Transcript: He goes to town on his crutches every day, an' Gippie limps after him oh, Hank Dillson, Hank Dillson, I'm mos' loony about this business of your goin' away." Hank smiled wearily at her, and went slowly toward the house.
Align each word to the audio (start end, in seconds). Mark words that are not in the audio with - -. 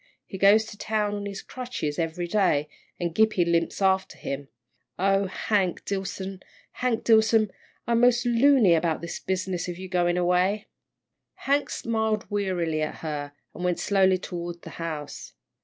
He 0.25 0.39
goes 0.39 0.65
to 0.65 0.79
town 0.79 1.13
on 1.13 1.27
his 1.27 1.43
crutches 1.43 1.99
every 1.99 2.25
day, 2.27 2.67
an' 2.99 3.13
Gippie 3.13 3.45
limps 3.45 3.83
after 3.83 4.17
him 4.17 4.47
oh, 4.97 5.27
Hank 5.27 5.85
Dillson, 5.85 6.41
Hank 6.71 7.03
Dillson, 7.03 7.51
I'm 7.85 7.99
mos' 8.01 8.25
loony 8.25 8.73
about 8.73 9.01
this 9.01 9.19
business 9.19 9.67
of 9.67 9.77
your 9.77 9.89
goin' 9.89 10.17
away." 10.17 10.65
Hank 11.45 11.69
smiled 11.69 12.25
wearily 12.31 12.81
at 12.81 12.95
her, 13.05 13.33
and 13.53 13.63
went 13.63 13.77
slowly 13.77 14.17
toward 14.17 14.63
the 14.63 14.71
house. 14.81 15.33